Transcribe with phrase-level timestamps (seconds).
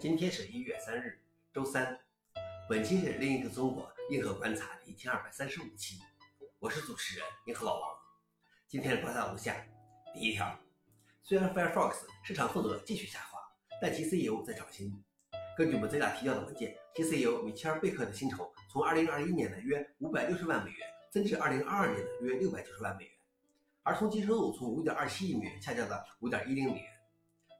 [0.00, 1.18] 今天是一月三日，
[1.52, 1.98] 周三。
[2.68, 5.98] 本期是另一个中国硬核观察第一千二百三十五期，
[6.60, 7.90] 我是主持人硬核老王。
[8.68, 9.56] 今天的观察如下：
[10.14, 10.56] 第一条，
[11.24, 13.40] 虽然 Firefox 市场份额继续下滑，
[13.82, 15.02] 但其 CEO 在涨薪。
[15.56, 23.12] 根据 Mozilla 提交的文件，其 CEO 米切尔·贝克的薪酬从2021年的约560万美元增至2022年的约690万美元，
[23.82, 26.86] 而同期收入从5.27亿美元下降到5.10美元。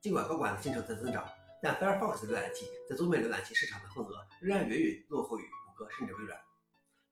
[0.00, 1.26] 尽管高管的薪酬在增长，
[1.62, 6.38] 但 Firefox 浏览器在桌面浏览器市场的份额仍然远远落后于谷歌甚至微软。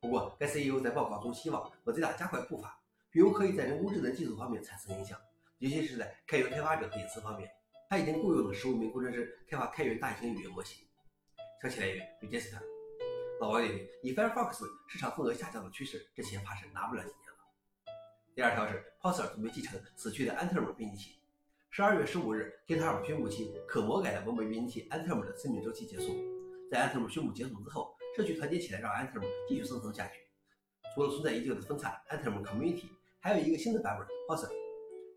[0.00, 2.78] 不过，该 CEO 在报告中希望 Mozilla 加快步伐，
[3.10, 5.18] 比如可以在人工智能技术方面产生影响，
[5.58, 7.48] 尤其是在开源开发者和隐私方面。
[7.88, 10.84] 他已经雇佣了十五名工程师开发开源大型语言模型。
[11.62, 12.62] 消息来源 r e g i s t e r
[13.40, 17.38] 老王认为，以 Firefox 市场份额下降的趋势，这钱怕是拿不了几年了。
[18.34, 21.21] 第二条是 p o s e r 准备继承死去的 Anthem 编辑器。
[21.74, 26.14] 十二月十五日，GitHub 宣布其可魔改的文本编辑器 Anthem 的生命周期结束。
[26.70, 30.20] 在 Anthem 宣布结束之后，社区团结起来让 Anthem 继续生存下去。
[30.94, 32.84] 除了存在已久的分叉 Anthem Community，
[33.20, 34.52] 还有一个新的版本 p o s e r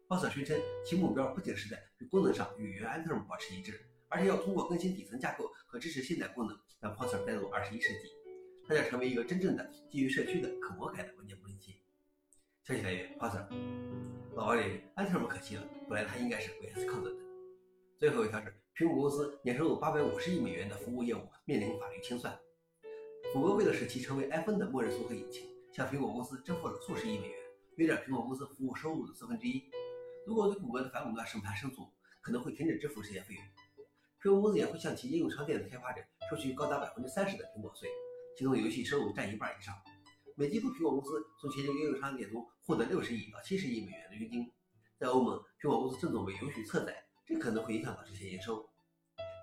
[0.08, 1.78] p o s e r 宣称其目标不仅是在
[2.10, 8.14] 功能上与原 Anthem 保持一致，而且要通过更新底层架构和支持现代功能，让 p o s e r 带入二十一世纪。
[8.66, 11.82] 它将成为一个真正的基于社区的可魔改的文件编辑器。
[12.64, 17.12] 消息来源 p o s e r 老王认为安特尔可惜了，本来他应该是 VS Code 的。
[17.98, 22.38] 最后一条是，苹果公司年收入八百五十亿美元的服务业务面临法律清算。
[23.34, 27.38] 谷歌为了使其成为 iPhone 的默认搜索引擎，向苹果公司支付了数十亿美元，
[27.78, 29.64] 约占苹果公司服务收入的四分之一。
[30.28, 31.88] 如果对谷歌的反垄断审判胜诉，
[32.20, 33.44] 可能会停止支付这些费用。
[34.22, 37.90] 苹果公司也会向其应用商店的开发者收取高达百分之三十的苹果税，
[38.38, 39.74] 其中游戏收入占一半以上。
[40.38, 44.52] 每季度，苹果公司从全球应用商店中获得六十亿到七十亿美元的佣金。
[45.00, 46.94] 在欧盟，苹果公司正准备允许侧载，
[47.26, 48.70] 这可能会影响到这些营收。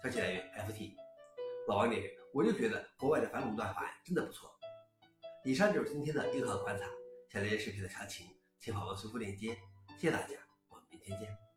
[0.02, 0.92] 消息来源：FT。
[1.66, 2.02] 老王点，
[2.34, 4.50] 我就觉得国外的反垄断法案真的不错。
[5.46, 6.84] 以上就是今天的硬核观察。
[7.30, 8.26] 想了解视频的详情，
[8.60, 9.56] 请访问搜狐链接。
[9.96, 10.34] 谢谢大家，
[10.68, 11.51] 我们明天见。